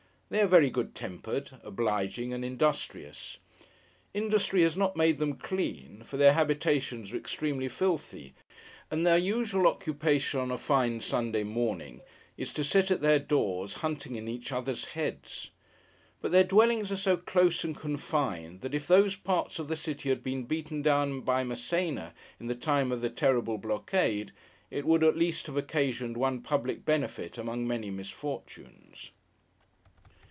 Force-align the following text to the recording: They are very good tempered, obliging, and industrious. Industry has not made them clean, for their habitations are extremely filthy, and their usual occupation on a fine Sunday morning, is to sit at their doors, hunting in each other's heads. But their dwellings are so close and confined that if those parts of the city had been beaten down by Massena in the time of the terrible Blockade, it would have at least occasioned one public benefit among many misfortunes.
They 0.33 0.39
are 0.39 0.47
very 0.47 0.69
good 0.69 0.95
tempered, 0.95 1.59
obliging, 1.61 2.31
and 2.31 2.45
industrious. 2.45 3.39
Industry 4.13 4.63
has 4.63 4.77
not 4.77 4.95
made 4.95 5.19
them 5.19 5.35
clean, 5.35 6.03
for 6.05 6.15
their 6.15 6.31
habitations 6.31 7.11
are 7.11 7.17
extremely 7.17 7.67
filthy, 7.67 8.33
and 8.89 9.05
their 9.05 9.17
usual 9.17 9.67
occupation 9.67 10.39
on 10.39 10.49
a 10.49 10.57
fine 10.57 11.01
Sunday 11.01 11.43
morning, 11.43 11.99
is 12.37 12.53
to 12.53 12.63
sit 12.63 12.91
at 12.91 13.01
their 13.01 13.19
doors, 13.19 13.73
hunting 13.73 14.15
in 14.15 14.29
each 14.29 14.53
other's 14.53 14.85
heads. 14.95 15.49
But 16.21 16.31
their 16.31 16.45
dwellings 16.45 16.93
are 16.93 16.95
so 16.95 17.17
close 17.17 17.65
and 17.65 17.75
confined 17.75 18.61
that 18.61 18.73
if 18.73 18.87
those 18.87 19.17
parts 19.17 19.59
of 19.59 19.67
the 19.67 19.75
city 19.75 20.07
had 20.07 20.23
been 20.23 20.45
beaten 20.45 20.81
down 20.81 21.19
by 21.23 21.43
Massena 21.43 22.13
in 22.39 22.47
the 22.47 22.55
time 22.55 22.93
of 22.93 23.01
the 23.01 23.09
terrible 23.09 23.57
Blockade, 23.57 24.31
it 24.69 24.85
would 24.85 25.01
have 25.01 25.11
at 25.13 25.19
least 25.19 25.49
occasioned 25.49 26.15
one 26.15 26.39
public 26.39 26.85
benefit 26.85 27.37
among 27.37 27.67
many 27.67 27.91
misfortunes. 27.91 29.11